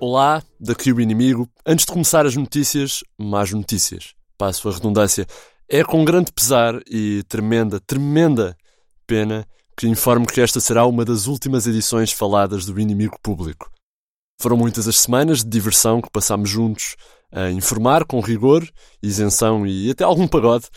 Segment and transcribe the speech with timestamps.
[0.00, 1.46] Olá, daqui o inimigo.
[1.66, 4.14] Antes de começar as notícias, más notícias.
[4.38, 5.26] Passo a redundância.
[5.68, 8.56] É com grande pesar e tremenda, tremenda
[9.06, 13.70] pena que informo que esta será uma das últimas edições faladas do Inimigo Público.
[14.40, 16.96] Foram muitas as semanas de diversão que passámos juntos
[17.30, 18.66] a informar com rigor,
[19.02, 20.68] isenção e até algum pagode,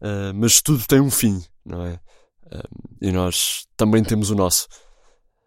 [0.00, 2.00] uh, mas tudo tem um fim, não é?
[2.46, 4.66] Uh, e nós também temos o nosso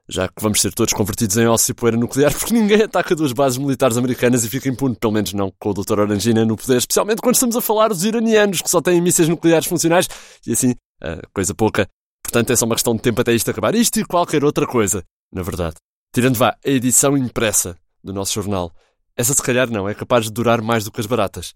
[0.09, 3.31] já que vamos ser todos convertidos em ósseo e poeira nuclear, porque ninguém ataca duas
[3.31, 5.99] bases militares americanas e fica impune, pelo menos não com o Dr.
[5.99, 9.67] Orangina no poder, especialmente quando estamos a falar dos iranianos, que só têm mísseis nucleares
[9.67, 10.07] funcionais,
[10.45, 11.87] e assim, uh, coisa pouca.
[12.23, 13.73] Portanto, é só uma questão de tempo até isto acabar.
[13.75, 15.75] Isto e qualquer outra coisa, na verdade.
[16.13, 18.71] Tirando vá a edição impressa do nosso jornal.
[19.15, 21.53] Essa, se calhar, não, é capaz de durar mais do que as baratas.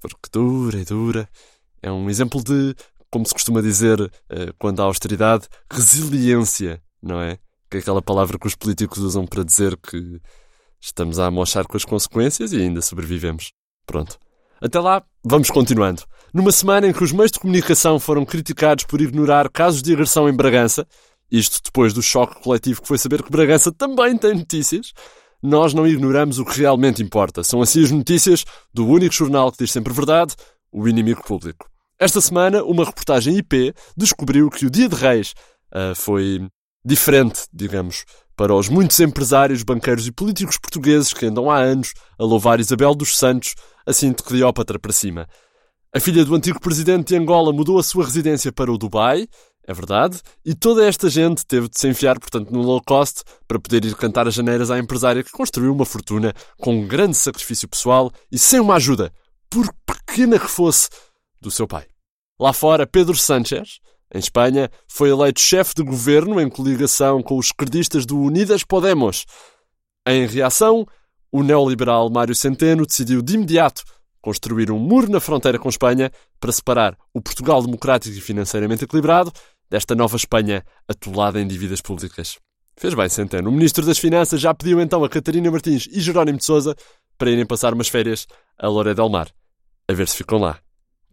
[0.00, 1.28] Porque dura e dura.
[1.82, 2.74] É um exemplo de,
[3.10, 4.10] como se costuma dizer uh,
[4.58, 7.38] quando há austeridade, resiliência, não é?
[7.70, 10.20] que é aquela palavra que os políticos usam para dizer que
[10.80, 13.52] estamos a amochar com as consequências e ainda sobrevivemos.
[13.84, 14.18] Pronto.
[14.60, 16.02] Até lá, vamos continuando.
[16.32, 20.28] Numa semana em que os meios de comunicação foram criticados por ignorar casos de agressão
[20.28, 20.86] em Bragança,
[21.30, 24.92] isto depois do choque coletivo que foi saber que Bragança também tem notícias,
[25.42, 27.44] nós não ignoramos o que realmente importa.
[27.44, 30.34] São assim as notícias do único jornal que diz sempre verdade,
[30.76, 31.70] o inimigo público.
[31.98, 35.32] Esta semana, uma reportagem IP descobriu que o Dia de Reis
[35.74, 36.46] uh, foi
[36.84, 38.04] diferente, digamos,
[38.36, 42.94] para os muitos empresários, banqueiros e políticos portugueses que andam há anos a louvar Isabel
[42.94, 43.54] dos Santos,
[43.86, 45.26] assim de Cleópatra para cima.
[45.94, 49.26] A filha do antigo presidente de Angola mudou a sua residência para o Dubai,
[49.66, 53.58] é verdade, e toda esta gente teve de se enfiar, portanto, no low cost para
[53.58, 57.66] poder ir cantar as janeiras à empresária que construiu uma fortuna com um grande sacrifício
[57.66, 59.10] pessoal e sem uma ajuda,
[59.48, 59.72] por
[60.16, 60.88] pequena que fosse,
[61.42, 61.84] do seu pai.
[62.40, 63.80] Lá fora, Pedro Sánchez,
[64.14, 69.26] em Espanha, foi eleito chefe de governo em coligação com os esquerdistas do Unidas Podemos.
[70.08, 70.86] Em reação,
[71.30, 73.84] o neoliberal Mário Centeno decidiu de imediato
[74.22, 76.10] construir um muro na fronteira com Espanha
[76.40, 79.30] para separar o Portugal democrático e financeiramente equilibrado
[79.68, 82.38] desta nova Espanha atolada em dívidas públicas.
[82.78, 83.50] Fez bem, Centeno.
[83.50, 86.74] O Ministro das Finanças já pediu então a Catarina Martins e Jerónimo de Sousa
[87.18, 88.26] para irem passar umas férias
[88.58, 89.30] a Loré del Mar.
[89.88, 90.58] A ver se ficam lá,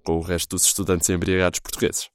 [0.03, 2.09] com o resto dos estudantes embriagados portugueses.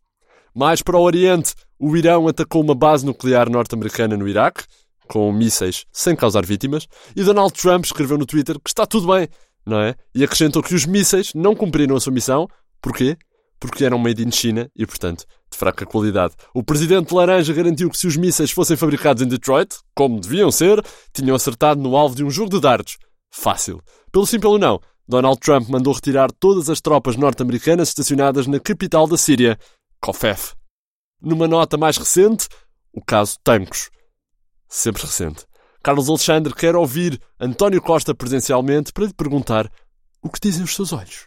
[0.52, 4.64] Mais para o Oriente, o Irão atacou uma base nuclear norte-americana no Iraque,
[5.06, 9.28] com mísseis sem causar vítimas, e Donald Trump escreveu no Twitter que está tudo bem,
[9.64, 9.94] não é?
[10.12, 12.48] E acrescentou que os mísseis não cumpriram a sua missão.
[12.82, 13.16] Porquê?
[13.60, 16.34] Porque eram made in China e, portanto, de fraca qualidade.
[16.52, 20.84] O presidente Laranja garantiu que se os mísseis fossem fabricados em Detroit, como deviam ser,
[21.12, 22.98] tinham acertado no alvo de um jogo de dardos.
[23.30, 23.80] Fácil.
[24.10, 29.06] Pelo sim, pelo não, Donald Trump mandou retirar todas as tropas norte-americanas estacionadas na capital
[29.06, 29.58] da Síria,
[30.02, 30.54] COFEF.
[31.18, 32.46] Numa nota mais recente,
[32.92, 33.90] o caso Tancos.
[34.68, 35.46] Sempre recente.
[35.82, 39.70] Carlos Alexandre quer ouvir António Costa presencialmente para lhe perguntar
[40.22, 41.26] o que dizem os seus olhos.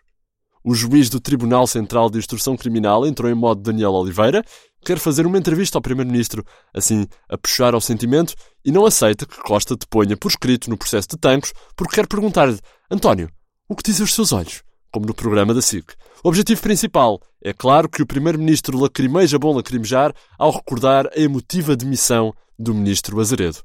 [0.64, 4.44] O juiz do Tribunal Central de Instrução Criminal entrou em modo Daniel Oliveira,
[4.86, 9.42] quer fazer uma entrevista ao Primeiro-Ministro, assim a puxar ao sentimento, e não aceita que
[9.42, 12.60] Costa deponha por escrito no processo de Tancos, porque quer perguntar-lhe:
[12.92, 13.28] António,
[13.72, 14.64] o que dizem os seus olhos?
[14.92, 15.94] como no programa da SIC.
[16.24, 21.76] O objetivo principal é claro que o primeiro-ministro lacrimeja bom lacrimejar ao recordar a emotiva
[21.76, 23.60] demissão do ministro Azeredo.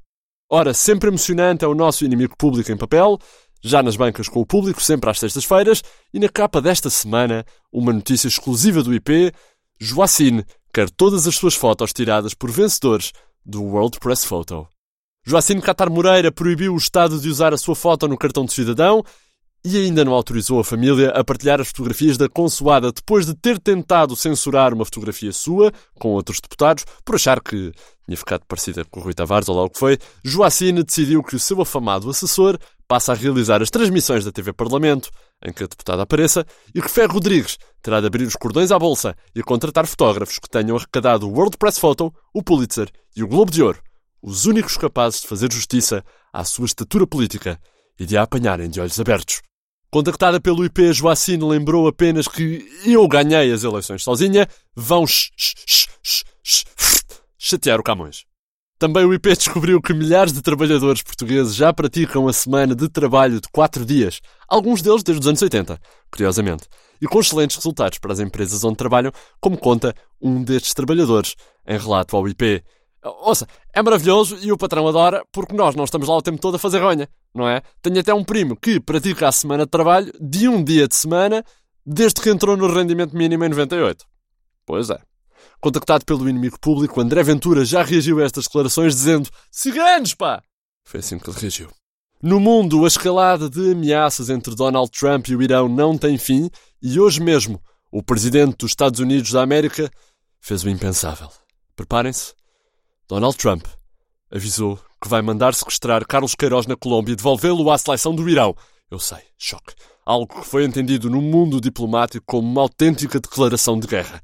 [0.49, 3.19] Ora, sempre emocionante é o nosso inimigo público em papel,
[3.61, 7.91] já nas bancas com o público, sempre às sextas-feiras, e na capa desta semana, uma
[7.91, 9.33] notícia exclusiva do IP,
[9.79, 13.11] Joacine quer todas as suas fotos tiradas por vencedores
[13.45, 14.67] do World Press Photo.
[15.25, 19.03] Joacine Catar Moreira proibiu o Estado de usar a sua foto no cartão de cidadão
[19.65, 23.59] e ainda não autorizou a família a partilhar as fotografias da consoada depois de ter
[23.59, 27.71] tentado censurar uma fotografia sua com outros deputados por achar que
[28.05, 29.97] tinha ficado parecida com o Rui Tavares ou lá o que foi.
[30.23, 32.57] Joacine decidiu que o seu afamado assessor
[32.87, 35.09] passa a realizar as transmissões da TV Parlamento
[35.43, 38.79] em que a deputada apareça e que Ferro Rodrigues terá de abrir os cordões à
[38.79, 43.27] bolsa e contratar fotógrafos que tenham arrecadado o World Press Photo, o Pulitzer e o
[43.27, 43.79] Globo de Ouro,
[44.21, 47.59] os únicos capazes de fazer justiça à sua estatura política
[47.99, 49.41] e de a apanharem de olhos abertos.
[49.89, 55.05] Contactada pelo IP, Joacine lembrou apenas que eu ganhei as eleições sozinha, vão
[57.37, 58.25] chatear o Camões.
[58.77, 63.41] Também o IP descobriu que milhares de trabalhadores portugueses já praticam a semana de trabalho
[63.41, 65.79] de 4 dias, alguns deles desde os anos 80,
[66.11, 66.67] curiosamente,
[67.01, 71.35] e com excelentes resultados para as empresas onde trabalham, como conta um destes trabalhadores
[71.65, 72.63] em relato ao IP.
[73.03, 76.55] Ouça, é maravilhoso e o patrão adora porque nós não estamos lá o tempo todo
[76.55, 77.61] a fazer ronha, não é?
[77.81, 81.43] Tenho até um primo que pratica a semana de trabalho de um dia de semana
[81.85, 84.05] desde que entrou no rendimento mínimo em 98.
[84.65, 84.99] Pois é.
[85.61, 90.41] Contactado pelo inimigo público, André Ventura já reagiu a estas declarações dizendo ciganos, pá!
[90.83, 91.69] Foi assim que ele reagiu.
[92.21, 96.49] No mundo, a escalada de ameaças entre Donald Trump e o Irão não tem fim
[96.81, 97.61] e hoje mesmo
[97.91, 99.89] o presidente dos Estados Unidos da América
[100.41, 101.29] fez o impensável.
[101.75, 102.33] Preparem-se.
[103.07, 103.65] Donald Trump
[104.29, 108.55] avisou que vai mandar sequestrar Carlos Queiroz na Colômbia e devolvê-lo à seleção do Irão.
[108.91, 109.73] Eu sei, choque.
[110.05, 114.21] Algo que foi entendido no mundo diplomático como uma autêntica declaração de guerra.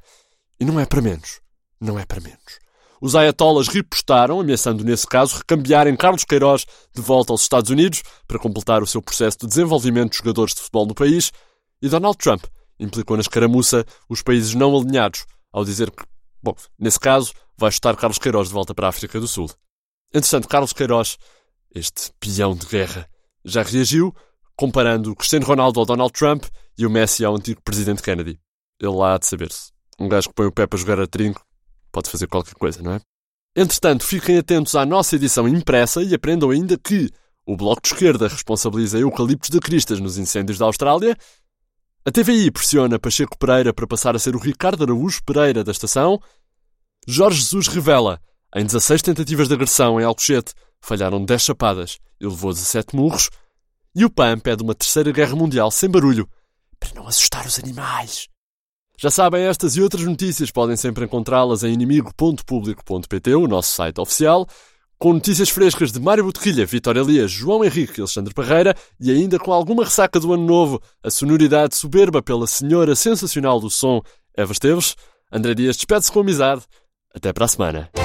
[0.59, 1.39] E não é para menos.
[1.79, 2.59] Não é para menos.
[3.01, 8.39] Os ayatollahs ripostaram, ameaçando nesse caso recambiarem Carlos Queiroz de volta aos Estados Unidos para
[8.39, 11.31] completar o seu processo de desenvolvimento de jogadores de futebol no país,
[11.81, 12.45] e Donald Trump
[12.79, 16.03] implicou na escaramuça os países não alinhados, ao dizer que,
[16.43, 19.49] bom, nesse caso, vai chutar Carlos Queiroz de volta para a África do Sul.
[20.13, 21.17] Entretanto, Carlos Queiroz,
[21.73, 23.09] este peão de guerra,
[23.45, 24.13] já reagiu,
[24.55, 26.45] comparando o Cristiano Ronaldo ao Donald Trump
[26.77, 28.39] e o Messi ao antigo presidente Kennedy.
[28.79, 29.71] Ele lá há de saber-se.
[29.99, 31.45] Um gajo que põe o pé para jogar a trinco
[31.91, 33.01] pode fazer qualquer coisa, não é?
[33.55, 37.09] Entretanto, fiquem atentos à nossa edição impressa e aprendam ainda que
[37.45, 41.15] o Bloco de Esquerda responsabiliza eucaliptos de cristas nos incêndios da Austrália,
[42.05, 46.19] a TVI pressiona Pacheco Pereira para passar a ser o Ricardo Araújo Pereira da estação,
[47.07, 48.19] Jorge Jesus revela,
[48.55, 51.99] em 16 tentativas de agressão em Alcochete, falharam 10 chapadas.
[52.19, 53.29] E levou 17 murros,
[53.95, 56.29] e o PAN pede uma terceira guerra mundial sem barulho,
[56.79, 58.29] para não assustar os animais.
[58.97, 64.47] Já sabem, estas e outras notícias podem sempre encontrá-las em inimigo.público.pt, o nosso site oficial,
[65.03, 69.51] com notícias frescas de Mário Botequilha, Vitória Elias, João Henrique Alexandre Parreira, e ainda com
[69.51, 74.01] alguma ressaca do ano novo, a sonoridade soberba pela senhora sensacional do som,
[74.33, 74.95] Eva Esteves.
[75.29, 76.61] André Dias despede-se com amizade.
[77.13, 78.02] Até para a semana.